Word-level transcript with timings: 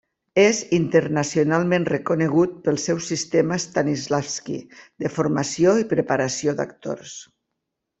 És 0.43 0.61
internacionalment 0.77 1.85
reconegut 1.91 2.57
pel 2.69 2.81
seu 2.87 3.03
sistema 3.09 3.61
Stanislavski 3.67 4.59
de 5.05 5.15
formació 5.19 5.79
i 5.87 5.91
preparació 5.97 6.59
d'actors. 6.63 7.19